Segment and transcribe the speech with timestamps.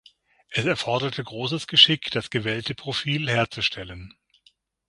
[0.49, 4.15] Es erforderte großes Geschick, das gewellte Profil herzustellen.